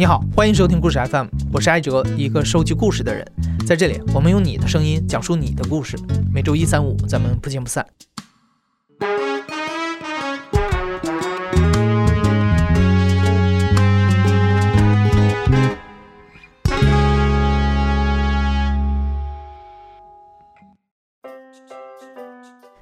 [0.00, 3.22] 你好，欢迎收听故事 FM，我是艾哲，一个收集故事的人。
[3.66, 5.94] 在这里，我们用你的声音讲述你的故事。
[6.32, 7.86] 每周一、三、五，咱们不见不散。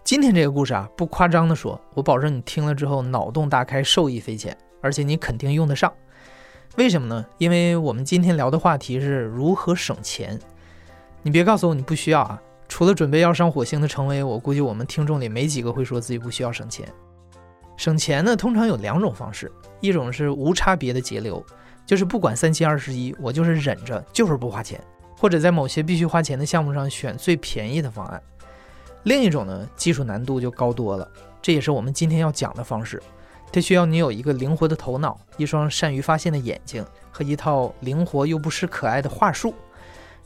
[0.04, 5.92] 今天这个故事啊，不夸张的说，我保证你听了之后脑洞大开，受益匪浅，而且你肯定用得上。
[6.76, 7.26] 为什么呢？
[7.38, 10.38] 因为我们今天聊的话题是如何省钱。
[11.22, 12.40] 你别告诉我你不需要啊！
[12.68, 16.86] 除了准备要上火星的程威，我估计我们听众里没几个会说自己不需要省钱。
[17.76, 19.50] 省钱呢，通常有两种方式，
[19.80, 21.44] 一种是无差别的节流，
[21.84, 24.80] 就是不管三七二十一，我就是忍着，就是不花钱，
[25.18, 28.22] 或者在某些必须花钱的项目上选最便宜的方案。
[29.04, 31.10] 另一种呢，技术难度就高多了，
[31.40, 33.02] 这也是我们今天要讲的方式。
[33.50, 39.54] 它需要你有一个灵活的头脑，一双善于发现的眼睛和一套灵活又不失可爱的话术，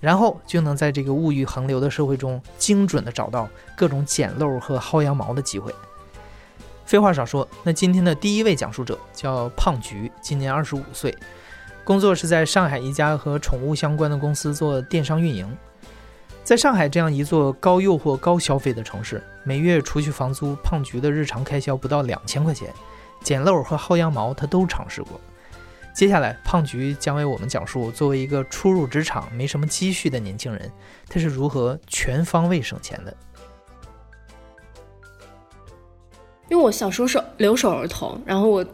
[0.00, 5.72] 然后就能在这个物欲横流的社会中，精准的找到各种捡漏和薅羊毛的机会。
[6.84, 11.16] 废话少说，那今天的第一位讲述者叫胖菊，今年二十五岁，
[11.84, 15.56] 工作是在上海一家和宠物相关的公司做电商运营。
[16.44, 22.68] 在上海这样一座高诱惑、高消费的城市，每月除去房租，胖菊的日常开销不到两千块钱。
[23.22, 25.20] 捡漏和薅羊毛，他都尝试过。
[25.94, 30.72] 接下来，胖菊将为我们讲述，作为一个初入职场、没什么积蓄的年轻人，
[31.06, 33.14] 他是如何全方位省钱的。
[36.48, 38.64] 因为我小时候是留守儿童，然后我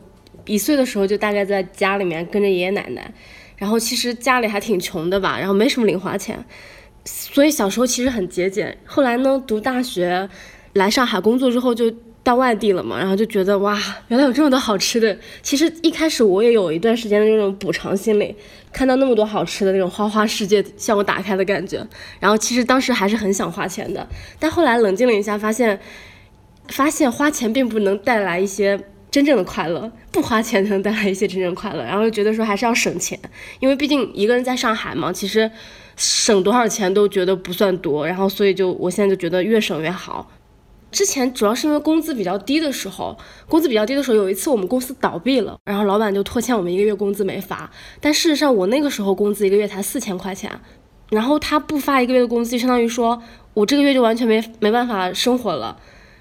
[0.44, 3.12] 一岁的时候就大概在家里面跟着爷爷奶奶，
[3.56, 6.44] 然后其实家里还挺穷的吧，然后没什么零花钱，
[7.04, 8.78] 所以小时候其实很节俭。
[8.84, 10.30] 后来呢，读大学
[10.74, 11.92] 来上海工作之后就。
[12.28, 13.74] 到外地了嘛，然后就觉得哇，
[14.08, 15.16] 原来有这么多好吃的。
[15.40, 18.36] 其实一开始我也有一段时间的那种补偿心理，
[18.70, 21.82] 看到那么多好吃的那种花花世界向我打开的感觉。
[22.20, 24.06] 然后其实当时还是很想花钱的，
[24.38, 25.80] 但后来冷静了一下，发现
[26.68, 28.78] 发现花钱并不能带来一些
[29.10, 31.82] 真正的快乐，不花钱能带来一些真正快乐。
[31.82, 33.18] 然后就觉得说还是要省钱，
[33.58, 35.50] 因为毕竟一个人在上海嘛，其实
[35.96, 38.06] 省多少钱都觉得不算多。
[38.06, 40.30] 然后所以就我现在就觉得越省越好。
[40.90, 43.16] 之前主要是因为工资比较低的时候，
[43.46, 47.70] 工资比较低的时候，有一次我们公司倒闭了，然后老板就拖欠我们一个月工资没发。
[48.00, 50.50] 但事实上我那个时候工资一个月才四千块钱，
[51.10, 53.22] 然后他不发一个月的工资，就相当于说
[53.52, 55.78] 我这个月就完全没没办法生活了。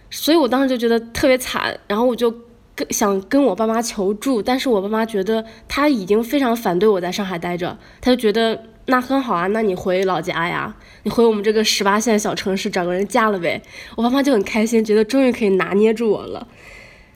[0.10, 2.30] 所以我当时就觉得特别惨，然后我就
[2.76, 8.62] 跟想跟我爸妈求助，但是我爸妈觉得他已经非常反对我在上海待着，他就觉得。
[8.90, 10.74] 那很好啊，那你回老家呀？
[11.04, 13.62] 你回我们这个十八线小城市找个人嫁了呗。
[13.96, 16.48] 我爸妈就很开心，觉得终于可以拿捏住我了。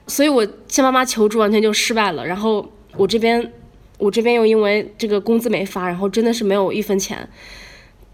[0.05, 2.27] 所以我向妈妈求助完全就失败了。
[2.27, 3.53] 然后我这边，
[3.97, 7.25] 我这边又因为这个工资没发，然后真的是没有一分钱，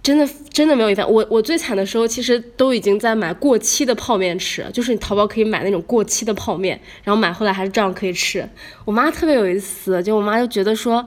[0.03, 1.03] 真的真的没有一分。
[1.11, 8.47] 我我最惨的时候，其实都已经在买过期的泡面吃，就是你淘宝可以买那种过期的泡面，然后买回来还是照样可以吃。
[8.85, 11.03] 我妈特别有意思，就我妈就觉得说。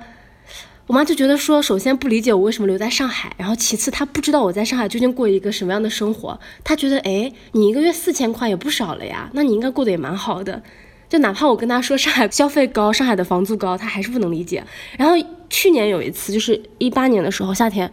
[0.91, 6.37] 我妈就觉得说，首先不理解我为什么留在上海，然后其次她不知道我在上海究竟过一个什么样的生活。
[6.65, 10.61] 她觉得，哎，你一个月四千块也不少了呀，那你应该过得也蛮好的。
[11.09, 14.65] 就哪怕我跟她说上海消费高，上海的房租高，她还是不能理解。
[14.99, 15.15] 然后
[15.49, 17.89] 去年有一次，就是一八年的时候夏天，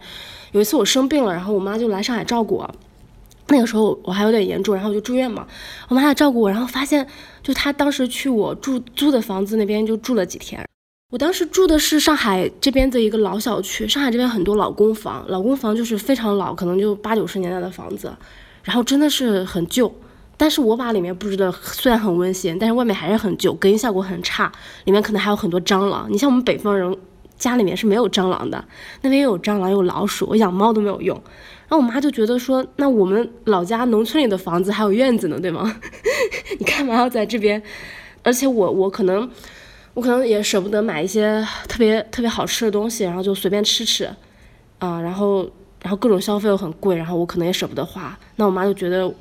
[0.50, 2.74] 有一次我生病了，然后我妈就来上海照顾我。
[3.46, 5.46] 那个时候我还有点严重，然后我就住院嘛。
[5.86, 7.06] 我妈来照顾我，然后发现，
[7.44, 10.66] 就她当时去我住租的房子那边就住了几天。
[11.10, 18.14] 我当时住的是上海这边的一个老小区，上海这边很多老公房，老公房就是非常老，可能就八九十年代的房子，
[18.62, 19.90] 然后真的是很旧。
[20.36, 24.52] 但是我把里面布置的虽然很温馨，但是外面还是很旧，隔音效果很差，
[24.84, 26.06] 里面可能还有很多蟑螂。
[26.10, 26.94] 你像我们北方人
[27.38, 28.62] 家里面是没有蟑螂的，
[29.00, 31.16] 那边又有蟑螂有老鼠，我养猫都没有用。
[31.68, 35.74] 然后我妈就觉得说，那我们老家农村里的房子还有院子呢，对吗？
[36.60, 37.62] 你干嘛要在这边？
[38.22, 39.30] 而且我我可能。
[39.98, 44.04] 我可能也舍不得买一些特别特别好吃的东西，然后就随便吃吃，
[44.78, 45.42] 啊，然后
[45.82, 48.16] 然后各种消费又很贵，然后我可能也舍不得花。
[48.36, 49.12] 那我妈就觉得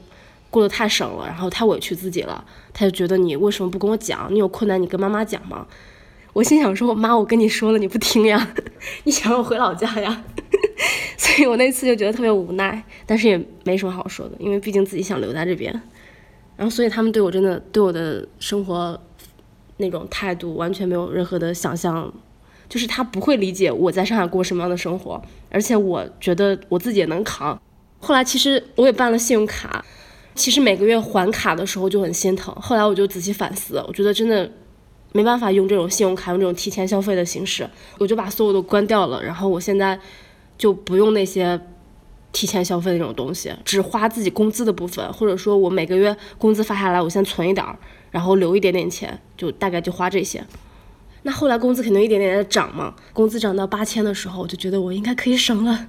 [0.51, 2.45] 过得太省了，然后太委屈自己了，
[2.75, 4.31] 她就觉得你为什么不跟我讲？
[4.31, 5.65] 你有困难你跟妈妈讲嘛。
[6.33, 8.53] 我心想说，我妈，我跟你说了你不听呀，
[9.05, 10.23] 你想让我回老家呀？
[11.17, 15.73] 所以我那次就觉得特别无奈，但是也没什么好说的，因为毕竟自己想留在这边。
[16.55, 19.01] 然后所以他们对我真的对我的生活。
[19.77, 22.11] 那种态度完全没有任何的想象，
[22.67, 27.59] 就是他不会理解我在上海过什么样的生活，而且我觉得我自己也能扛。
[27.99, 29.83] 后来其实我也办了信用卡，
[30.35, 32.53] 其实每个月还卡的时候就很心疼。
[32.55, 34.49] 后来我就仔细反思，我觉得真的
[35.13, 39.23] 没办法用这种信用卡，用这种提前消费的形式，我就把所有都关掉了。
[39.23, 39.99] 然后我现在
[40.57, 41.59] 就不用那些
[42.31, 47.75] 提前消费那种东西，只花自己工资的部分，或者说我每个月工资发下来，我先存一点儿，
[48.11, 50.45] 然后留一点点钱，就大概就花这些。
[51.23, 55.87] 那后来工资肯定一点点的涨嘛，工资涨到八千的时候，我就觉得我应该可以省了。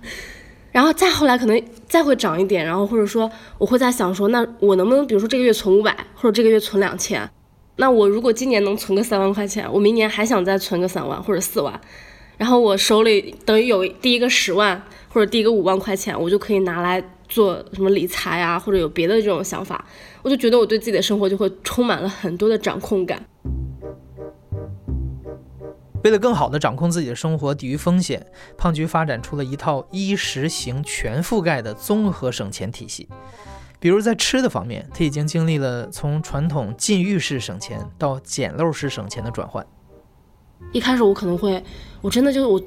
[0.73, 7.29] 然后再后来可能再会涨一点，然后或者说我会在想说，那我能不能比如说这个月存五百，或者这个月存两千？
[7.77, 11.81] 那我如果今年能存个三万块钱，我明年还想再存个三万或者四万，
[12.37, 19.85] 然后我手里等于有第一个十万或者第一个五万块钱，我就可以拿来做什么理财啊，或者有别的这种想法，
[20.23, 23.25] 我就觉得我对自己的生活就会充满了很多的掌控感。
[26.05, 28.25] 为了更好的掌控自己的生活，抵御风险，
[28.57, 33.09] 胖菊发展出了一套衣食行全覆盖的综合省钱体系。
[33.81, 39.67] 比如在吃的方面，他已经经历了从传统禁欲式省钱到捡漏式省钱的转换。
[40.73, 41.63] 一开始我可能会，
[42.01, 42.61] 我真的就是我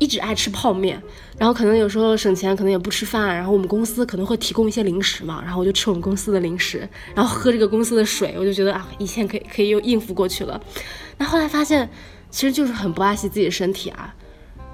[0.00, 1.00] 一直爱吃泡面，
[1.38, 10.60] 然后可能有时候省钱可能也不吃饭，然后我们公司可能会提供一些零食嘛，然后我就吃我们公司的零食，然后喝这个公司的水，我就觉得啊，一切可以可以又应付过去了。
[11.18, 11.88] 那后来发现，
[12.30, 14.12] 其实就是很不爱惜自己的身体啊。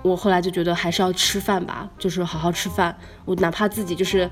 [0.01, 2.97] 我后来就觉得还是要吃饭吧，就是好好吃饭，
[3.27, 4.31] 我哪怕自己就是。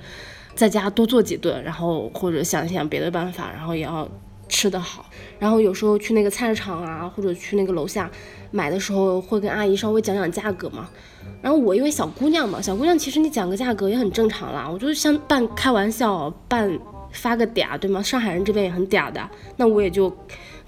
[0.56, 4.08] 在家多做几顿，然后或者想一想别的办法，然后也要
[4.48, 5.10] 吃得好。
[5.40, 8.08] 然后有时候去那个菜市场啊，或者去那个楼下
[8.54, 10.88] 买的时候，会跟阿姨稍微讲讲价格嘛。
[11.42, 14.70] 然后我因为小姑娘嘛，小姑娘其实你讲个价格也很正常啦。
[14.72, 16.78] 我就是像半开玩笑，半
[17.10, 18.00] 发个嗲，对吗？
[18.00, 20.08] 上海人这边也很嗲的，那我也就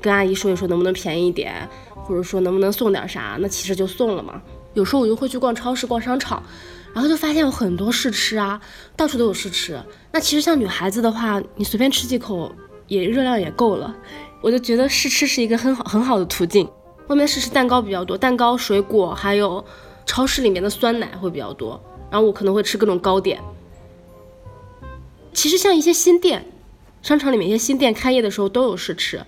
[0.01, 1.55] 跟阿姨说一说，能不能便宜一点，
[1.95, 4.43] 或者说能不能送点啥，那其实就送了嘛。
[4.75, 6.43] 有时候我就会去逛超市、逛商场。
[6.93, 8.59] 然后就发现有很多试吃啊，
[8.97, 9.79] 到处都有试吃。
[10.13, 12.51] 那其实像女孩子的话，你随便吃几口
[12.87, 13.95] 也热量也够了。
[14.41, 16.67] 我就觉得试吃是一个很好很好的途径。
[17.09, 19.65] 外面试吃蛋糕比较多，蛋糕、水果，还有
[20.05, 21.81] 超市里面的酸奶会比较多。
[22.11, 23.41] 然后我可能会吃各种糕点。
[25.33, 26.47] 其实像一些新店，
[27.03, 29.25] 商场里面一些新店开业的时候都有试吃，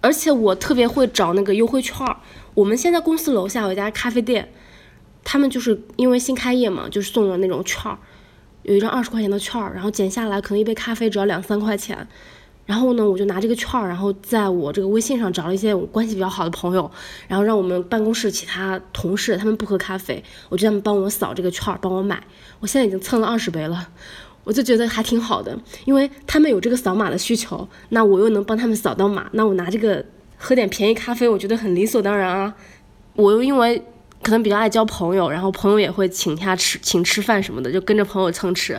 [0.00, 1.94] 而且我特别会找那个优惠券。
[2.54, 4.52] 我们现在公司楼下有一家咖啡店。
[5.22, 7.98] 他们就是因为新开业嘛，就是送了那种券儿，
[8.62, 12.08] 有一张二十块钱的券儿，然后减下来可能一杯咖啡只要两三块钱。
[12.70, 16.88] 然后呢，我就拿这个券儿，然后在我这个微信上找了一些我关系比较好的朋友，
[17.26, 22.22] 然后让我们办公室其他同事，他们不喝咖啡，我就让他们帮我扫这个券儿，帮我买。
[22.60, 23.88] 我现在已经蹭了二十杯了，
[24.44, 30.04] 我就觉得还挺好的，因为他们有这个扫码的需求，那我又能帮他们扫到码，那我拿这个
[30.36, 32.54] 喝点便宜咖啡，我觉得很理所当然啊。
[33.14, 33.82] 我又因为。
[34.22, 38.78] 可能比较爱交朋友，然后朋友也会请他吃，请吃饭什么的，就跟着朋友蹭吃。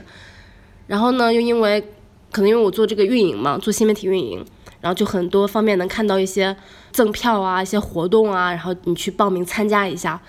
[0.85, 1.83] 然后呢，又因为
[2.31, 4.43] 可能因为我做这个运营嘛，做新媒体运营，
[4.79, 6.55] 然后就很多方面能看到一些
[6.91, 10.19] 赠票啊，一些活动啊，然后你去报名参加一下，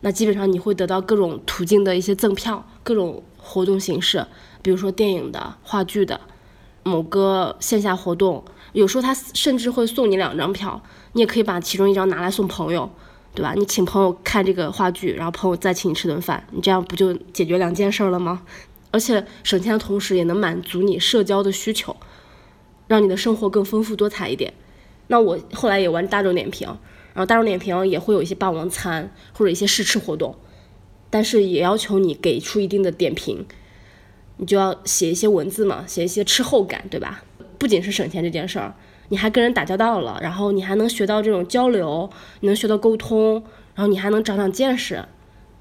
[0.00, 4.26] 那基本上你会得到各种途径的一些赠票，各种活动形式，
[4.60, 6.20] 比如说电影的、话剧的、
[6.82, 12.90] 某个线下活动，有时候他甚至会送你两张票，你也可以把其中一张拿来送朋友。
[13.36, 13.52] 对吧？
[13.56, 18.42] 你请朋友看这个话剧，然后朋友再请你吃顿饭，你这样不就解决两件事了吗？
[18.94, 21.96] 而且省钱的同时也能满足你社交的需求，
[22.86, 24.54] 让你的生活更丰富多彩一点。
[25.08, 26.68] 那我后来也玩大众点评，
[27.12, 30.36] 然后大众点评也会有一些霸王餐或者一些试吃活动，
[31.10, 33.44] 但是也要求你给出一定的点评，
[34.36, 37.24] 你就要写一些文字嘛，写一些吃后感，对吧？
[37.58, 38.72] 不仅是省钱这件事儿。
[39.08, 42.08] 你还跟人打交道了，然后你还能学到这种交流，
[42.38, 43.42] 你能学到沟通，
[43.74, 45.04] 然后你还能长长见识，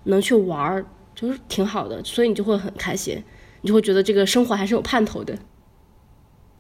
[0.04, 3.24] 能去玩儿，就是挺好的，所以你就会很开心，
[3.62, 5.38] 你就会觉得这个生活还是有盼头的。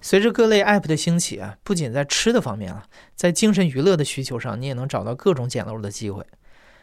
[0.01, 6.25] 随着各类 app 的兴起啊，不仅在吃的方面啊，在精神娱乐的需求上，你也能找到各种捡漏的机会。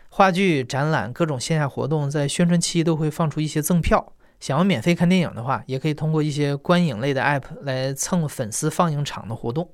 [0.09, 4.15] 话剧、展览、各种线下活动，在宣传期都会放出一些赠票。
[4.41, 9.71] 想要免费看电影的话，也可以通过一些观影类的 app 来蹭粉丝放映场的活动。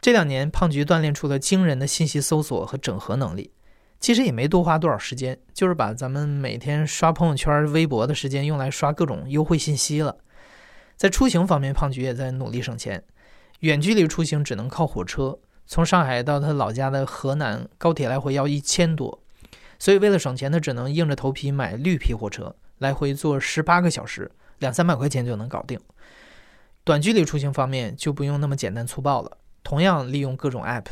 [0.00, 3.52] 这两年，胖菊锻炼出了惊人的信息搜索和整合能力。
[4.02, 10.16] 其实也没多花多少时间，就是把咱们每天刷朋友圈、微博的时间用来刷各种优惠信息了。
[10.96, 13.04] 在出行方面，胖菊也在努力省钱。
[13.60, 19.22] 远距离出行只能靠火车，从上海到他老家的河南，高铁来回要一千多。
[19.78, 24.28] 所以为了省钱，他只能硬着头皮买绿皮火车，来回坐十八个小时，
[24.58, 25.78] 两三百块钱就能搞定。
[26.82, 29.38] 短距离出行方面就不用那么简单粗暴了。
[29.62, 30.86] 同样利用各种 App，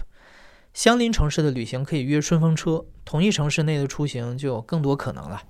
[0.73, 5.43] 相邻城市的旅行可以约顺风车，同一城市内的出行就有更多可能了。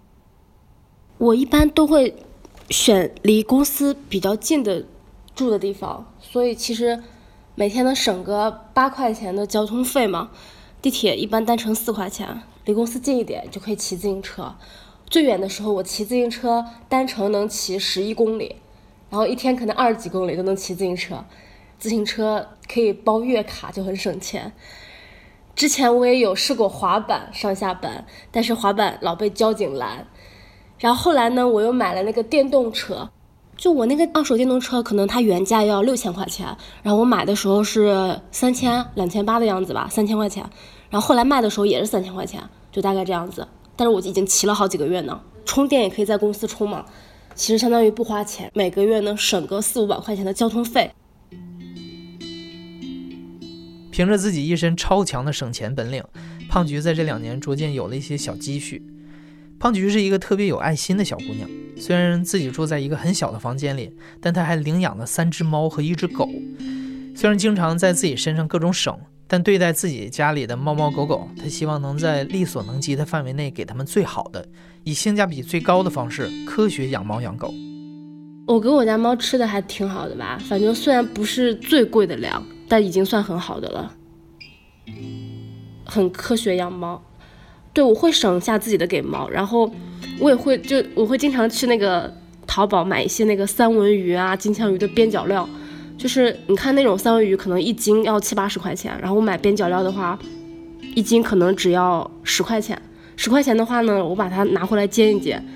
[1.19, 2.17] 我一般都会
[2.71, 4.87] 选离公司比较近的
[5.35, 7.03] 住的地方，所以其实
[7.55, 10.31] 每天能省个八块钱的交通费嘛。
[10.81, 14.55] 地铁一般单程四块钱，离公司近一点就可以骑自行车。
[15.11, 18.57] 最远的时候，我骑自行车单程能骑十一公里，
[19.11, 21.23] 然后一天可能二十几公里都能骑自行车。
[21.79, 24.51] 自行车可以包月卡，就很省钱。
[25.55, 30.07] 之前我也有试过滑板上下班，但是滑板老被交警拦。
[30.79, 33.11] 然后后来呢，我又买了那个电动车。
[33.57, 36.47] 就我那个二手电动车，可能它原价要六千块钱，
[36.83, 40.43] 然后我买的时候是三千两千八的样子吧，三千块钱。
[40.89, 42.43] 然后后来卖的时候也是三千块钱，
[42.73, 43.47] 就大概这样子。
[43.77, 46.87] 但是我已经骑了好几个月呢，充电也可以在公司充嘛，
[47.35, 50.91] 其实相当于不花钱，每个月能省个四五百块钱的交通费。
[54.01, 56.03] 凭着自己一身超强的省钱本领，
[56.49, 58.83] 胖菊在这两年逐渐有了一些小积蓄。
[59.59, 66.27] 胖菊是一个特别有爱心的小姑娘，虽然自己住在一个很小的房间里，但她还领养了三只猫和一只狗。
[67.15, 74.49] 虽然经常在自己身上各种省，但对待自己家里的猫猫狗狗，她希望能在力所能及的范围内给它们最好的，
[74.83, 77.53] 以性价比最高的方式科学养猫养狗。
[78.51, 83.95] 我给我家猫吃的还挺好的吧，反正虽然不是最贵的粮，但已经算很好的了。
[85.85, 87.01] 很科学养猫。
[87.73, 89.73] 对，我会省下自己的给猫，然后
[90.19, 92.13] 我也会就我会经常去那个
[92.45, 95.49] 淘宝买一些那个三文鱼啊、金枪鱼的边角料，
[95.97, 100.19] 就是你看那种三文鱼可能一斤要七八十块钱，然后我买边角料的话，
[100.97, 102.77] 一斤可能只要十块钱。
[103.15, 105.47] 十块钱的话呢，我把它拿回来煎一煎，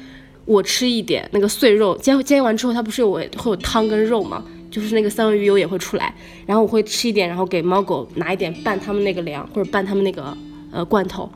[0.44, 4.44] 我吃一点那个碎肉，煎煎完之后它不是有会有汤跟肉吗？
[4.70, 6.12] 就是那个三文鱼油也会出来，
[6.46, 10.36] 然后我会吃一点，然后给猫狗拿一点拌他们那个粮或者拌他们那个
[10.72, 11.30] 呃罐头。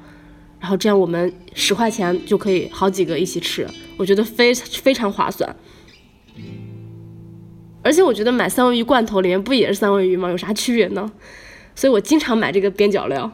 [0.60, 3.64] 然后这样我们十块钱就可以好几个一起吃，
[3.96, 5.54] 我觉得非非常划算。
[7.80, 10.28] 而且我觉得买三文鱼罐头里面不也是三文鱼吗？
[10.28, 11.10] 有啥区别呢？
[11.76, 13.30] 所以我经常买这个边角料。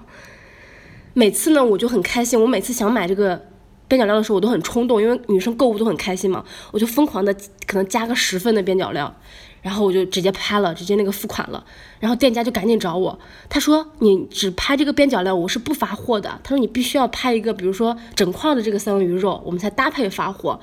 [1.15, 3.43] 每次呢我就很开心，我每次想买这个
[3.89, 7.35] 边角料的时候我都很冲动，因为女生购物都很开心嘛，我就疯狂的
[7.67, 9.15] 可能加个十份的边角料。
[9.63, 11.65] 然后我就直接拍了，直接那个付款了，
[11.99, 16.39] 然后店家就赶紧找我，他说你只拍这个边角料，我是不发货的。
[16.45, 20.61] 他说你必须要拍一个，比如说整块的这个三文鱼肉，我们才搭配发货。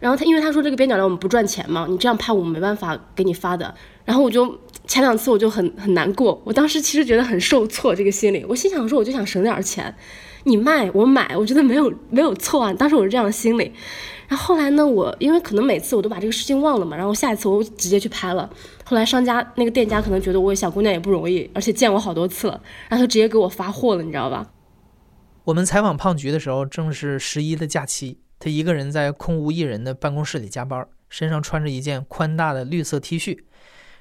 [0.00, 3.74] 然后他因为他说这个边角料我们不赚钱嘛，你这样拍我们没办法给你发的。
[4.06, 9.94] 然后我就前两次我就很很难过，我当时其实觉得很受挫这个心理，我心想说我就想省点钱，
[10.48, 13.72] 你卖我买，我觉得没有没有错啊，当时我是这样的心理。
[14.26, 18.48] 然后后来呢，我因为可能每次我都把这个事情忘了嘛，然后下一次我直接去拍了。
[18.84, 24.50] 后来商家那个店家可能觉得我小姑娘也不容易，而且见我好多次了，然后他直接给我发货了，你知道吧？
[25.44, 33.38] 我们采访胖菊的时候，正是十一的假期，她一个人在空无一人的办公室里加班，身上穿着一件宽大的绿色 T 恤，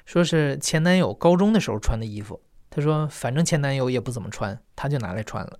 [0.05, 2.41] 说是前男友高中的时候穿的衣服。
[2.69, 5.57] 她说，反正前男友也不怎么穿，她就拿来穿了。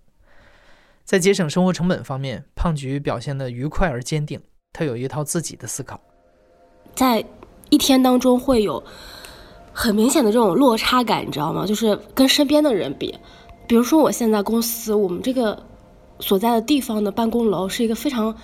[1.08, 4.42] 在节省生活成本方面，胖菊表现得愉快而坚定。
[4.74, 5.98] 他有一套自己的思考，
[6.96, 7.24] 在
[7.70, 8.84] 一天当中会有
[9.72, 11.66] 很明显的这种落差感，你知道吗？
[11.66, 13.18] 就是跟身边的人比，
[13.70, 15.64] 比如说我现在公司，我们这个
[16.20, 18.36] 所在的地方的办公楼是一个非常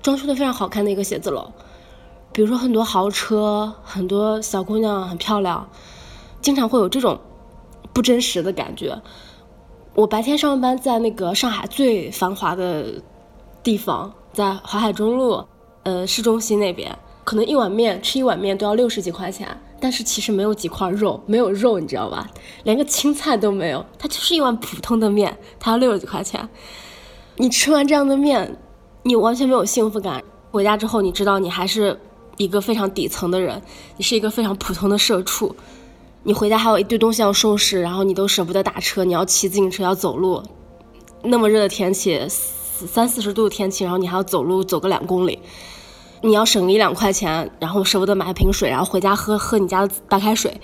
[0.00, 1.50] 装修的非常好看的一个写字楼，
[2.32, 5.68] 比如说很多豪车，很多小姑娘很漂亮，
[6.40, 7.20] 经常会有这种
[7.92, 9.02] 不真实的感觉。
[9.94, 13.00] 我白天上班在那个上海最繁华的
[13.62, 15.44] 地方，在淮海中路。
[15.84, 19.46] 呃，市中心那边可能一碗面吃一碗面都要六十几块钱，
[19.78, 22.26] 但是其实没有几块肉，没有肉，你知道吧？
[22.62, 26.48] 连个青菜都没有，它就是一碗普通的面，它要六十几块钱。
[27.36, 28.56] 你吃完这样的面，
[29.02, 30.24] 你完全没有幸福感。
[30.50, 32.00] 回家之后，你知道你还是
[32.38, 33.60] 一个非常底层的人，
[33.98, 35.54] 你是一个非常普通的社畜。
[36.26, 40.42] 你回家还有一堆东西要收拾，然后你都舍不得打车，你要骑自行车，要走路。
[41.22, 45.38] 那么热的天气，三四十度的天气，然后你还要走路走个两公里。
[46.22, 50.58] 你要省一两块钱，然后舍不得买一瓶水，然后回家喝喝你家的白开水，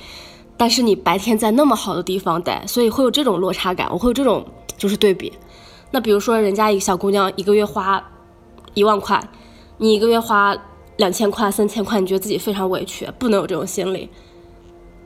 [0.56, 4.42] 但是你白天在那么好的地方待，所以会有这种落差感，我会有这种
[4.78, 5.30] 就是对比。
[5.90, 8.02] 那比如说人家一个小姑娘一个月花
[8.72, 9.22] 一万块，
[9.76, 10.56] 你一个月花
[10.96, 14.08] 两千块、三千块，你觉得自己非常委屈，不能有这种心理。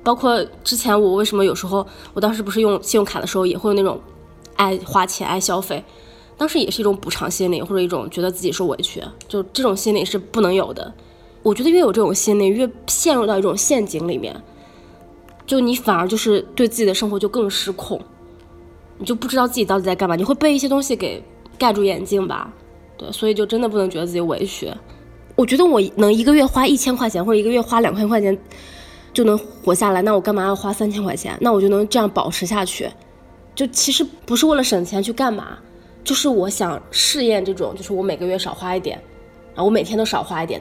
[0.04, 3.98] 包括之前我为什么有时候，我当时不是用信用卡的时候，也会有那种
[4.54, 5.82] 爱花钱、爱消费。
[6.36, 10.92] 当时也是一种补偿心理，或者一种觉得自己受委屈，就这种心理是不能有的。
[11.42, 14.34] 我觉得越有这种心理，越陷入到一种陷阱里面，
[15.46, 18.00] 就你反而就是对自己的生活就更失控，
[18.98, 21.22] 你就不知道自己到底在干嘛，你会被一些东西给
[21.56, 22.52] 盖住眼睛吧？
[22.96, 24.68] 对，所以就真的不能觉得自己委屈。
[25.36, 28.36] 我觉得我能一个月花一千块钱，或者一个月花两千块钱
[29.14, 31.38] 就能活下来，那我干嘛要花三千块钱？
[31.40, 32.90] 那我就能这样保持下去。
[33.54, 35.56] 就其实不是为了省钱去干嘛，
[36.02, 39.00] 就是我想试验这种，就是我每个月少花一点，
[39.54, 40.60] 然后我每天都少花一点，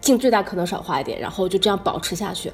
[0.00, 2.52] 尽最大可能少花一点，然后就这样保持下去。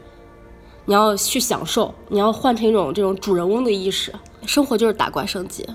[0.84, 4.12] 你要去享受，你要换成一种这种主人翁的意识，
[4.44, 5.66] 生活就是打怪升级。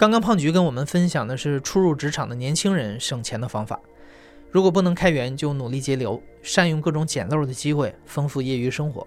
[0.00, 3.78] 刚刚胖菊跟我们分享的是初入职场的年轻人省钱的方法。
[4.50, 9.06] 如果不能开源，就努力节流，善用各种捡漏的机会，丰富业余生活。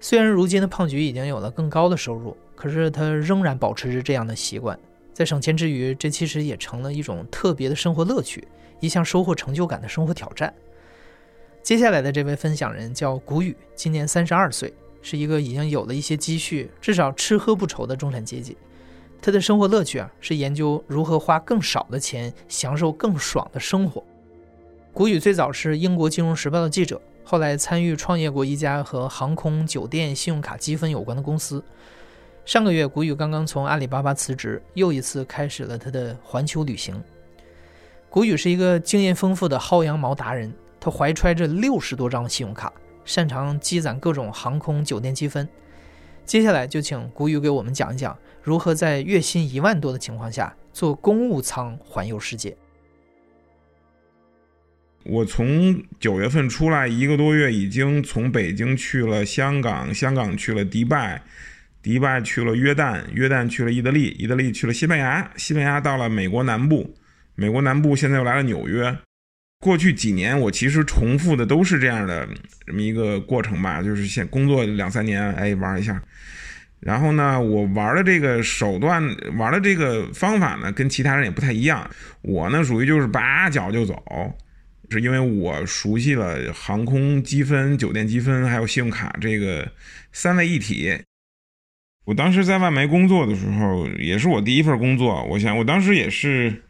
[0.00, 4.76] 虽然如今的胖菊已经有了更高的收入，可是他仍然保持着这样的习惯。
[5.12, 8.48] 在省钱之余，这其实也成了一种特别的生活乐趣，
[8.80, 10.52] 一项收获成就感的生活挑战。
[11.62, 18.56] 接下来的这位分享人叫谷雨，今年三十二岁，是一个已经有了一些积蓄，至少吃喝不愁的中产阶级。
[19.24, 24.04] 他的生活乐趣啊，是研究如何花更少的钱，享受更爽的生活。
[24.92, 31.64] 谷雨最早是英国金融时报的记者，后来参与创业过一家和航空、酒店、信用卡积分有关的公司。
[32.44, 37.02] 上个月，谷雨刚刚从阿里巴巴辞职，又一次开始了他的环球旅行。
[38.10, 42.70] 谷雨是一个经验丰富的薅羊毛达人，他怀揣着六十多张信用卡，
[43.06, 45.48] 擅长积攒各种航空、酒店积分。
[46.24, 48.16] 接下来就请谷雨给我们讲一讲。
[48.42, 52.56] 如何在月薪一万多的情况下坐公务舱环游世界？
[55.04, 61.22] 我从九月份出来一个多月，已经从北京去了香港，香港去了迪拜，
[61.82, 66.94] 迪拜去了约旦，约旦去了意大利，意大利去了西班牙，西班牙到了美国南部，
[67.34, 68.96] 美国南部现在又来了纽约。
[69.64, 72.28] 过去几年，我其实重复的都是这样的
[72.66, 76.02] 这么一个过程吧，就是先工作两三年，哎，玩一下。
[76.80, 79.02] 然后呢，我玩的这个手段，
[79.38, 81.90] 玩的这个方法呢，跟其他人也不太一样。
[82.20, 83.94] 我呢，属于就是拔脚就走，
[84.90, 89.66] 是因为我熟悉了航空积分、酒店积分，还有信用卡这个
[90.12, 90.94] 三位一体。
[92.04, 95.24] 我当时在外媒工作的时候，也是我第一份工作。
[95.24, 96.62] 我想，我当时也是，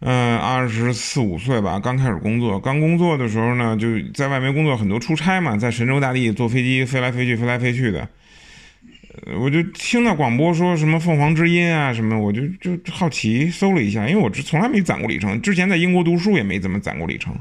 [0.00, 2.60] 嗯，二十四五岁吧，刚开始工作。
[2.60, 8.08] 刚工作的时候呢，就在外面工作，很多出差嘛，在神州大地坐飞机飞来飞去，飞来飞去的。
[9.36, 17.34] 我就听到广播说什么凤凰之音啊什么，我就就好奇搜了一下，因为我从来没攒过里程，之前在英国读书也没怎么攒过里程。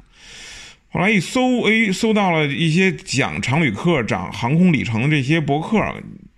[0.89, 5.79] 后来一搜，哎，搜到了一些讲常旅客、讲航空里程的这些博客，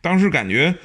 [0.01, 0.75] 当时感觉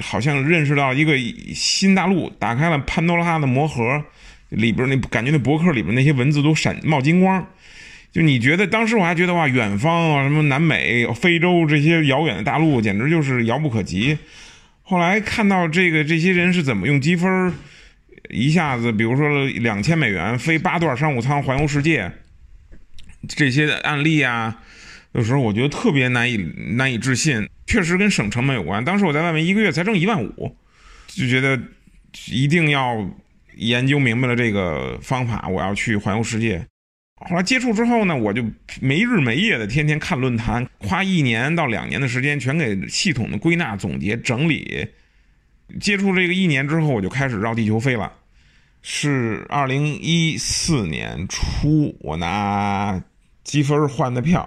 [0.00, 1.16] 好像认识到一个
[1.54, 4.02] 新大陆，打开了潘多拉的魔盒，
[4.50, 7.46] 里边那感觉那博客里边那些文字都闪冒金光。
[8.12, 14.16] 就你觉得当时我还觉得哇，远方啊，什么南美、非洲这些遥远的大陆，简直就是遥不可及。
[14.82, 17.52] 后来看到这个这些人是怎么用积分
[18.30, 22.12] 一下子，比如说两千美元飞八段商务舱环游世界，
[23.28, 24.58] 这些案例啊，
[25.12, 26.36] 有时候我觉得特别难以
[26.76, 27.48] 难以置信。
[27.66, 28.84] 确实跟省成本有关。
[28.84, 30.54] 当时我在外面一个月才挣一万五，
[31.08, 31.58] 就觉得
[32.28, 33.10] 一定要
[33.56, 36.66] 研究明白了这个方法，我要去环游世界。
[37.28, 38.44] 后来接触之后呢，我就
[38.80, 44.86] 没日没夜的天天看论坛，花一年到两年的时间全给系统的归纳、总结、整理。
[45.80, 48.12] 接触这个一年之后，我就开始绕地球飞了。
[48.82, 53.02] 是二零一四年初，我拿
[53.42, 54.46] 积分换的票。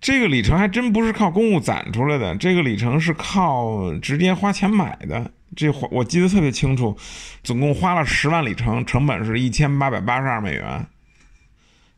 [0.00, 5.32] 这个里程还真不是靠公务攒出来的，这个里程是靠直接花钱买的。
[5.56, 6.96] 这我记得特别清楚，
[7.42, 10.86] 总共花了十万里程，成本是一千八百八十二美元。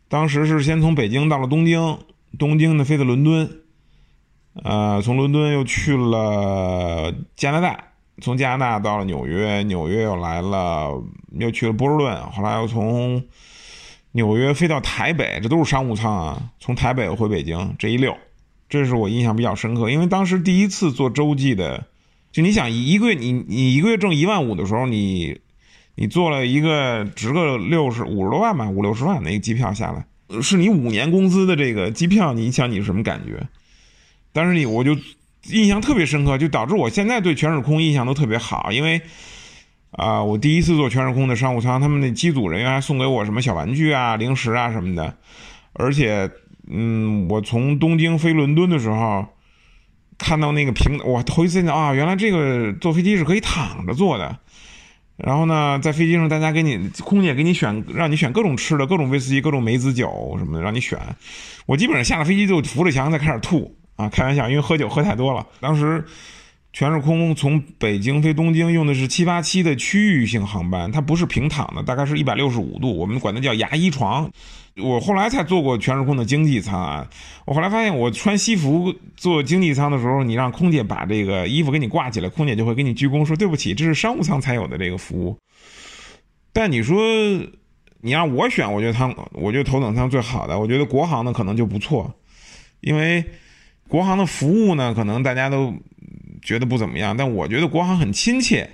[0.09, 1.99] 当时是先从北京到了东京，
[2.39, 3.51] 东京呢飞的伦敦，
[4.63, 7.85] 呃，从伦敦又去了加拿大，
[8.21, 11.03] 从加拿大到了纽约，纽约又来了，
[11.39, 13.23] 又去了波士顿，后来又从
[14.13, 18.17] 纽约飞到台北，这都是商务舱啊，从台北回北京，这一溜，
[18.69, 21.87] 这是我印象比较深刻，因为当时第一次做洲际的，
[22.33, 25.39] 就你想一个月你你一个月挣一万五的时候，你。
[25.95, 30.07] 你做了一个值个六十五十多万吧，五六十万的一个机票下来，
[30.41, 33.47] 是你五年工资的这个机票，你想你是什么感觉？
[34.33, 34.97] 但是你我就
[35.51, 39.03] 印象特别深刻，就导致我现在对全日空印象都特别好，因为
[39.91, 45.15] 啊，我第一次坐全日空的商务舱，他们那机组人员还送给我什么小玩具啊、零食啊什么的，
[45.75, 46.31] 而且
[46.71, 49.27] 嗯，我从东京飞伦敦的时候，
[50.23, 54.39] 看到那个平，我头一次见啊，原来这个坐飞机是可以躺着坐的。
[55.17, 60.99] 然后呢，在飞机上，大家给你空姐给你选，让你选各种吃的，各种威士忌，各种梅子酒什么的，让你选。
[61.67, 65.47] 我基本上下了飞机就扶着墙在开始吐啊，开玩笑，因为喝酒喝太多了。
[65.61, 66.05] 当时
[66.73, 74.31] 全日空从北京飞东京用的是七八七的区域性航班，它不是平躺的，大概是一百六十五度，我们管它叫牙医床。
[74.79, 77.07] 我后来才坐过全日空的经济舱啊，
[77.45, 85.37] 我后来发现我穿西服坐经济舱的时候，你让空姐把这个衣服给你挂起来，空姐就会给你鞠躬说对不起，这是商务舱才有的这个服务。
[86.55, 86.97] 但你说
[88.01, 92.11] 你让我选，我觉得舱，我觉得头等舱最好的，我觉得国航的可能就不错，
[92.81, 93.23] 因为
[93.89, 95.75] 国航的服务呢，可能大家都。
[96.43, 98.69] 觉得不怎么样，但我觉得国航很亲切。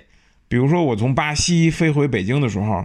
[0.47, 2.83] 比如说我从巴西飞回北京的时候，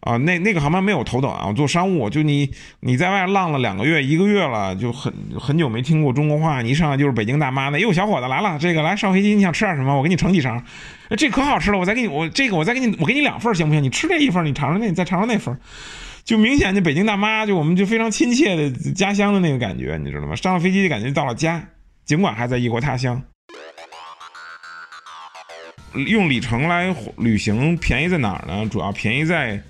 [0.00, 2.08] 啊，那那个航班没有头等啊，我坐商务。
[2.08, 9.94] 就你你在外浪了两个月、一个月了，就很很久没听过中国话，你一上来就是北京大妈的，哟，小伙子来了，这个来上飞机你想吃点什么？
[9.94, 10.62] 我给你盛几勺，
[11.18, 13.82] 这可好吃了，我再给你，我这个我再给你，我给你两份行不行？
[13.82, 15.54] 你吃这一份，你尝尝那，你再尝尝那份，
[16.24, 20.34] 就明显就北京大妈，就我们就非常亲切的家乡的那个感觉，你知道吗？
[20.34, 21.62] 上了飞机就感觉到了家，
[22.06, 23.22] 尽管还在异国他乡。
[25.94, 28.68] 用里程来旅行便宜在哪儿呢？
[28.68, 29.62] 主要便宜在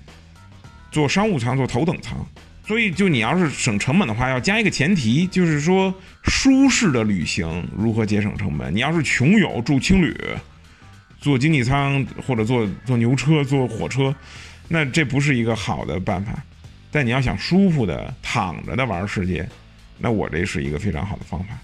[0.91, 2.19] 坐商务舱、坐头等舱。
[2.67, 8.73] 所以，就你要是省成本的话，要加一个前提，就是说舒适的旅行如何节省成本。
[8.73, 10.17] 你要是穷游住青旅，
[11.19, 14.15] 坐经济舱或者坐坐牛车、坐火车，
[14.69, 16.33] 那这不是一个好的办法。
[16.93, 19.49] 但你要想舒服的躺着的玩世界，
[19.99, 21.59] 那我这是一个非常好的方法。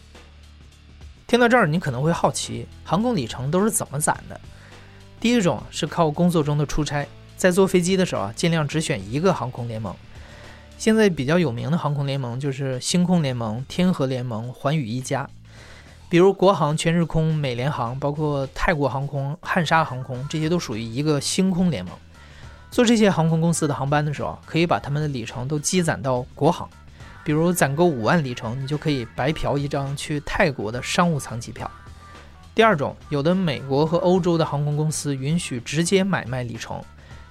[1.27, 4.41] 听到这儿，你可能会好奇，航空里程都是怎么攒的？
[5.19, 7.05] 第一种是靠工作中的出差，
[7.37, 9.93] 在坐飞机的时候啊，尽量只选一个航空联盟。
[10.79, 15.29] 现在比较有名的航空联盟就是星空联盟、天河联盟、环宇一家。
[16.09, 21.93] 比如国航、全日空、美联航，包括泰国航空、汉莎航空，这些都属于一个星空联盟。
[22.71, 26.69] 坐这些航空公司的航班的时候，可以把他们的里程都积攒到国航。
[27.27, 31.69] 比如攒够五万里程，你就可以白嫖一张去泰国的商务舱机票。
[32.55, 36.81] 第二种，有的美国和欧洲的航空公司允许直接买卖里程，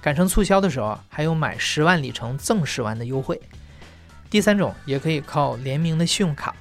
[0.02, 3.40] 赶上促销的时候，还有买十万里程赠十万的优惠。
[4.28, 6.54] 第三种，也可以靠联名的信用卡。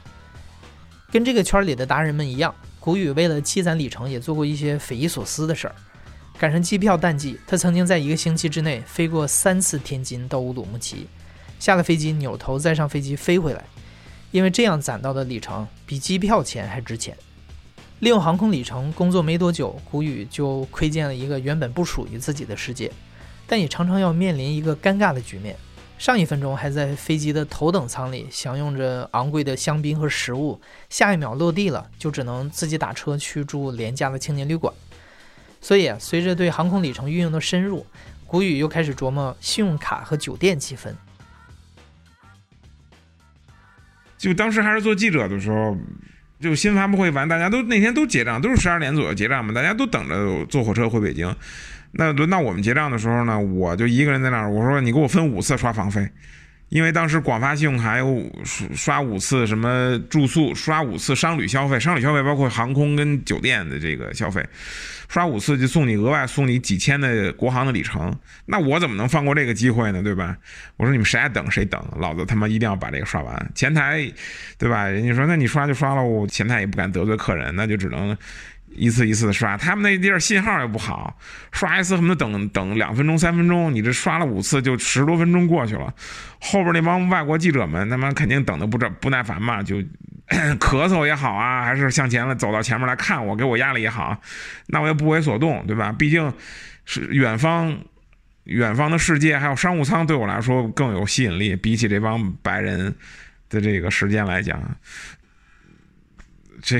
[1.11, 5.75] 跟这个圈里的达人们一样，谷雨为了积攒里程，也做过一些匪夷所思的事儿。
[6.39, 11.05] 赶上机票淡季，他曾经在一个星期之内飞过三次天津到乌鲁木齐。
[11.59, 13.65] 下了飞机，扭头再上飞机飞回来，
[14.31, 17.17] 因为这样攒到的里程比机票钱还值钱。
[17.99, 22.91] 利用航空里程工作没多久，谷雨就窥见了一个原本不属于自己的世界，
[23.47, 25.55] 但也常常要面临一个尴尬的局面：
[25.97, 34.73] 上一分钟还在飞机的头等舱里享用着昂贵的香槟和食物，下一秒落地了就只能自己打车去住廉价的青年旅馆。
[35.61, 37.85] 所以，随着对航空里程运用的深入，
[38.27, 40.95] 谷雨又开始琢磨信用卡和酒店积分。
[44.25, 45.77] 就当时还是做记者的时候，
[46.39, 51.31] 就新发布会完，大家都那天都结账，都是十二点左右结账嘛，大家都等着坐火车回北京。
[51.91, 56.09] 那轮到我们结账的时候呢，我就一个人在那儿，我说你给我分五次刷房费。
[56.69, 58.25] 因为当时广发信用卡有
[58.75, 64.43] 刷五次什么住宿，刷五次商旅消费，商旅消费包括航空跟酒店的这个消费，
[65.07, 68.13] 刷五次就送你额外送你几千的国航的里程，
[68.45, 70.01] 那我怎么能放过这个机会呢？
[70.01, 70.35] 对吧？
[70.77, 73.51] 我说你们谁爱等谁等，老子他妈一定要把这个刷完。
[73.53, 74.11] 前台，
[74.57, 74.87] 对吧？
[74.87, 78.17] 人家说那你刷就刷了，我前台也不敢得罪客人，那就只能。
[78.69, 81.17] 一次一次的刷，他们那地儿信号也不好，
[81.51, 85.93] 刷一次恨不得等等两分钟三分钟，你这刷了五次就十多分钟过去了。
[86.41, 89.77] 后边那帮外国记者们，他妈肯定等的不不耐烦嘛，就
[90.59, 94.19] 咳嗽也好啊，还是向前了走到前面来看我，给我压力也好，
[94.67, 95.93] 那我也不为所动，对吧？
[95.93, 96.33] 毕竟
[96.83, 97.77] 是远方，
[98.43, 102.93] 远方的世界还有商务舱对我来说更有吸引力，比起这帮白人
[103.47, 104.61] 的这个时间来讲，
[106.61, 106.77] 这。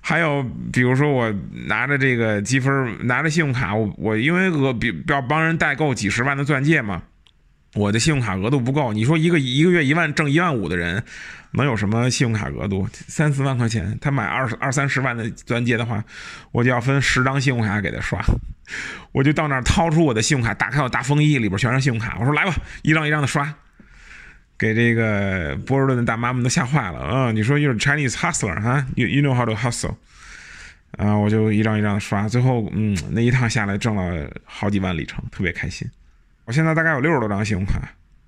[0.00, 1.32] 还有，比如说我
[1.66, 7.02] 拿着这个积分，拿着信用卡，我我因为额比要帮人代购几十万的钻戒嘛，
[7.74, 8.92] 我的信用卡额度不够。
[8.92, 11.02] 你说一个一个月一万挣一万五的人，
[11.52, 12.88] 能有什么信用卡额度？
[12.92, 16.02] 三四万块钱，他买二十二三十万的钻戒的话，
[16.50, 18.20] 我就要分十张信用卡给他刷。
[19.12, 22.16] 我就到那儿掏出我的信用卡，打开我大风衣，里边全是信用卡。
[22.18, 23.54] 我说来吧，一张一张的刷。
[24.60, 27.32] 给这个波士顿的大妈们都吓坏了啊！
[27.32, 29.94] 你说又是 Chinese hustler 哈，you you know how to hustle
[30.98, 31.16] 啊！
[31.16, 35.88] 我就一张一张的刷，最后嗯，那一趟下来挣了好几万里程，特别开心。
[36.44, 37.80] 我现在大概有六十多张信用卡，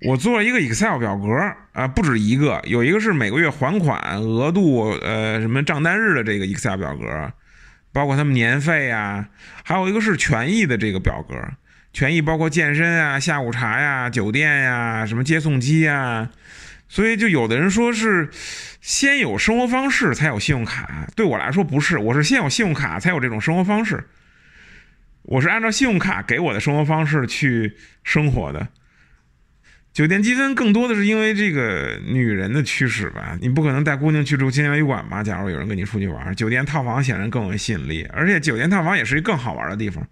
[0.07, 1.29] 我做了一个 Excel 表格
[1.73, 7.31] 啊，不止一个，有一个是每个月还款额度，呃，什么账单日的这个 Excel 表格，
[7.91, 9.29] 包括他们年费啊，
[9.63, 11.35] 还有一个是权益的这个表格。
[11.93, 16.27] 权益包括健身啊、下午茶呀、酒店呀、什么接送机呀，
[16.89, 18.29] 所以就有的人说是
[18.81, 24.03] 先有生活方式才有信用卡，对我来说不是，我是先有信用卡才有这种生活方式。
[25.21, 28.67] 我是按照信用卡给我的生活方式去生活的。
[29.93, 35.21] 酒店积分更多的是因为这个女人的驱使吧，你不可能带姑娘去住青年旅馆吧？
[35.21, 40.03] 假如有人跟你出去玩，酒店套房显然更有吸引力，而且酒店套房也是一个更好玩的地方。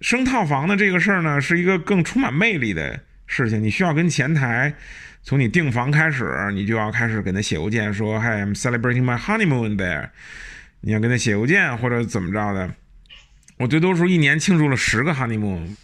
[0.00, 3.62] 升套房的这个事儿呢，是一个更充满魅力的事情。
[3.62, 4.74] 你需要跟前台
[5.22, 10.10] 从你订房开始，你就要开始给他写邮件说，Hi, I'm celebrating my honeymoon there。
[10.80, 12.74] 你要跟他写邮件或者怎么着的。
[13.58, 15.76] 我最多时候一年庆祝了十个 honeymoon。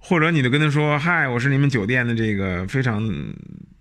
[0.00, 3.02] 或者你就跟他说：“嗨，我是你们酒店的这个非常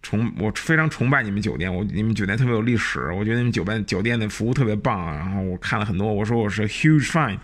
[0.01, 5.15] 崇，我非常崇拜你们酒店，我你们酒店特别有历史，我觉得你们酒店酒店的服务特别棒。
[5.15, 7.37] 然后我看了很多，我说我是 huge fan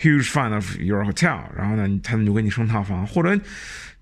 [0.00, 1.40] huge fan of your hotel。
[1.56, 3.38] 然后呢，他们就给你升套房，或者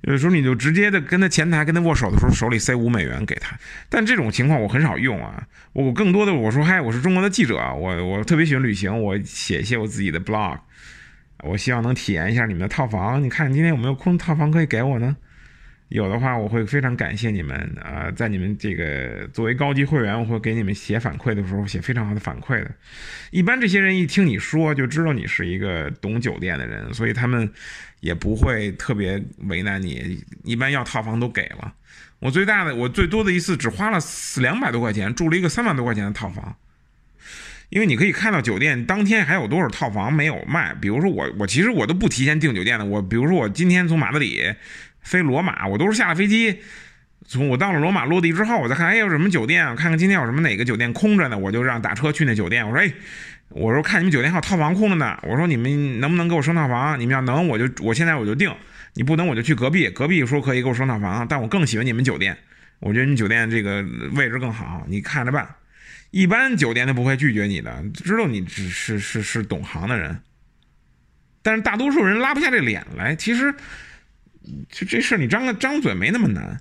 [0.03, 3.57] 有时候你就直接的跟他前台跟他握手的时候，手里塞五美元给他。
[3.89, 10.59] 但这种情况我很少用啊，我更多的我说嗨，我是中国的记者，我我特别喜欢旅行，我写一些我自己的 blog。”
[11.45, 15.15] 我希望能体验一下你们的套房，你看今天有没有空套房可以给我呢？
[15.89, 22.71] 有的话，我会非常感谢你们啊，在你们这个作为高级会员，我会给你们写反馈的时候写非常好的反馈的。
[23.31, 27.49] 一般这些人一听你说就知道你是一个懂酒店的人，所以他们
[28.01, 30.19] 也不会特别为难你。
[30.43, 31.73] 一般要套房都给了。
[32.19, 34.01] 我最大的，我最多的一次只花了
[34.39, 36.57] 两百多块钱住了一个三万多块钱的套房。
[37.69, 44.55] 因为你可以看到酒店当天还有多少套房没有卖，比如说我我其实我都不提前订酒店的，我比如说我今天从马德里
[45.07, 46.59] 飞罗马，我都是下了飞机，
[47.29, 52.93] 从我到了罗马落地之后，我再看哎有什么酒店，看看今天有什么哪个酒店空着呢，我就让打车去那酒店，我说哎，
[53.51, 56.99] 我说看你们酒店还有套房空着呢，我说你们能不能给我升套房？
[56.99, 58.53] 你们要能我就我现在我就订，
[58.95, 62.37] 你不能我就去隔壁，隔壁说可以给我升套房，但我更喜欢你们酒店，
[62.81, 65.49] 我觉得你酒店这个位置更好，你看着办。
[66.11, 70.19] 一般酒店都不会拒绝你的，知道你只是是是懂行的人，
[71.43, 73.15] 但是大多数人拉不下这脸来。
[73.15, 73.55] 其实，
[74.69, 76.61] 这这事你张个张嘴没那么难。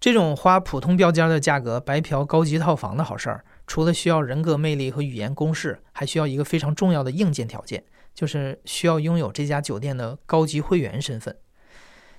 [0.00, 7.82] 这种花普通标间的价格白嫖高级套房的好事儿，除了需要人格魅力和语言攻势，还需要一个非常重要的硬件条件，
[8.14, 11.34] 就是需要拥有这家酒店的高级会员身份。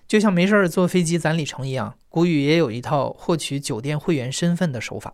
[0.07, 5.13] 就像没事儿坐飞机攒里程一样，古语也有一套获取酒店会员身份的手法。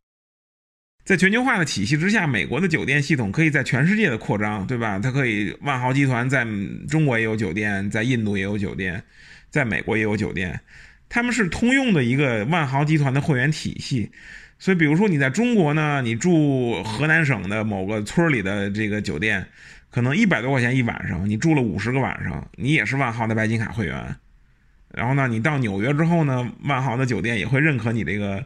[1.03, 4.99] 在全球化的体系之下，美国的酒店系统可以在全世界的扩张，对吧？
[4.99, 6.45] 它可以万豪集团在
[6.87, 9.03] 中国也有酒店，在印度也有酒店，
[9.49, 10.61] 在美国也有酒店，
[11.09, 14.11] 他们是通用的一个万豪集团的会员体系。
[14.59, 19.43] 所以，比如说你在中国呢，你住河南省的某个村儿里的这个酒店，
[19.89, 24.15] 可能一百多块钱一晚上，你住了五十个晚上，你也是万豪的白金卡会员。
[24.93, 28.45] 然后呢，你到纽约之后呢，万豪的酒店也会认可你这个。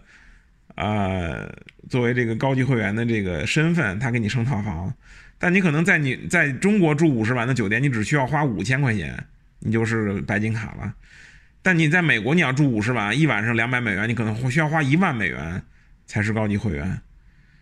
[0.75, 1.49] 呃，
[1.89, 4.93] 作为这个高级会员的这个身份，他给你升套房，
[5.37, 9.17] 但你可能在你在中国住五十万的酒店，你只需要花五千块钱，
[9.59, 10.93] 你就是白金卡了。
[11.61, 15.63] 但你在美国，你要住五十万，一晚上两百美元，你可能需要花一万美元
[16.05, 17.01] 才是高级会员。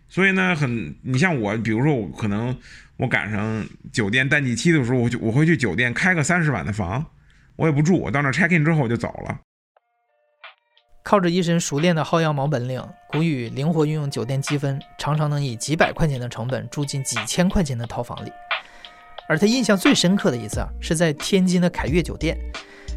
[0.08, 2.56] 所以呢，很你像我，比如说我可能
[2.96, 7.06] 我赶上酒店淡季期的时候，我就我会去酒店开个三十晚的房，
[7.56, 9.40] 我也不住，我到那 check in 之后我就走了。
[11.04, 18.32] 靠着一身熟练的薅羊毛本领，古语灵活运用酒店积分，常常能以几百块钱的成本住进几千块钱的套房里。
[19.28, 22.34] 而他印象最深刻的一次啊，是在天津的凯悦酒店。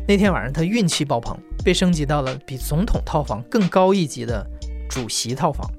[0.07, 4.45] 那天晚上他运气爆棚，被升级到了比总统套房更高一级的
[4.89, 5.69] 主席套房。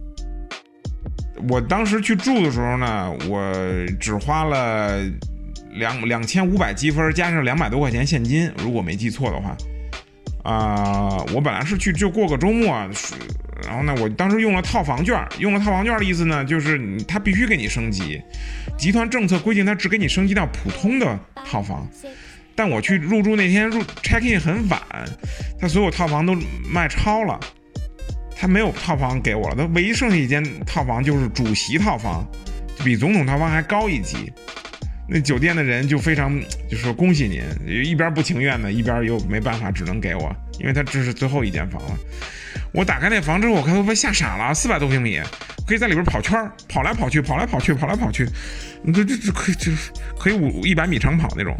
[1.49, 3.55] 我当时去住的时候呢，我
[3.99, 5.01] 只花了
[5.71, 9.57] 两两千五百积分，加上两百多块钱现金，如果没记错的话。
[10.45, 12.75] 啊，我本来是去就过个周末，
[13.67, 18.23] 然后呢，我当时用了套房券，用了套房券的意思呢，就是他必须给你升级，
[18.79, 21.87] 集团政策规定他只给你升级到普通的套房，
[22.55, 24.81] 但我去入住那天入 check in 很晚，
[25.61, 26.35] 他所有套房都
[26.73, 27.39] 卖超了，
[28.35, 32.27] 他没有套房给我了，他唯一剩下一间套房就是主席套房，
[32.85, 34.33] 比总统套房还高一级。
[35.11, 36.39] 那酒店的人就非常
[36.71, 37.43] 就说恭喜您，
[37.83, 41.99] 一边不情愿的，一边又没办法，只能给我，因为他这是最后一间房了。
[42.73, 45.19] 我打开那房之后，我看都被吓傻了，四百多平米，
[45.67, 48.29] 可以在里边跑圈跑来跑去，跑来跑去，跑来跑去，
[48.83, 49.73] 你这这这可以就
[50.19, 51.59] 可以五一百米长跑那种，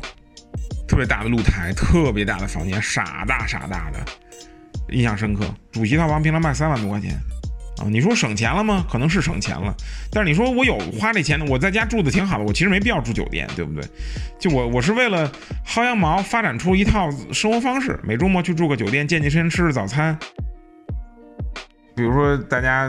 [0.87, 4.05] 特别大的露台，特别大的房间，傻大傻大的，
[4.91, 5.43] 印象深刻。
[5.73, 7.19] 主席套房平常卖三万多块钱。
[7.81, 8.85] 啊，你说省钱了吗？
[8.91, 9.75] 可能是省钱了，
[10.11, 13.89] 但是你说我有花这钱的，我在家住的挺好的，我其实没必要住酒店，对不对？
[14.39, 15.31] 就我我是为了
[15.67, 20.19] 薅羊毛，发展出一套生活方式，每周末去住个酒店，健健身，吃吃早餐。
[21.95, 22.89] 比如说大家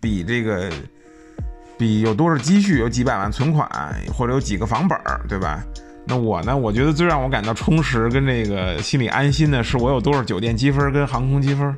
[0.00, 0.70] 比这个
[1.78, 3.68] 比有多少积蓄，有几百万存款，
[4.12, 5.64] 或者有几个房本儿，对吧？
[6.06, 6.54] 那我呢？
[6.54, 11.74] 我觉得最让我感到充实跟这个心里安心的是，我有多少酒店积分跟航空积分，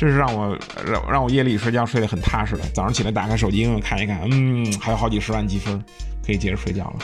[0.00, 2.62] 这是让我让让我夜里睡觉睡得很踏实的。
[2.72, 5.78] 早上起来打开手机应用看一看，嗯，还有好几十万积分，
[6.24, 6.98] 可以接着睡觉了。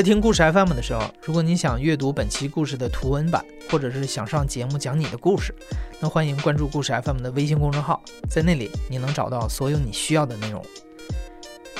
[0.00, 5.54] 在听故事 FM 的时候，如果你想阅读本期故事的图文版，或者是想上节目讲你的故事，
[6.00, 10.64] 那欢迎关注故事 FM 的微信公众号，在那里你能找到所有你需要的内容。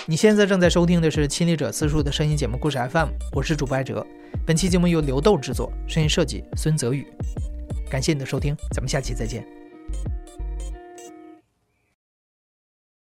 [0.05, 4.07] 你现在正在收听的是亲历者自述的声音节目故事 FM，我是主播艾哲。
[4.45, 7.07] 本期节目由刘豆制作，声音设计孙泽宇。
[7.89, 9.60] 感谢你的收听，咱们下期再见。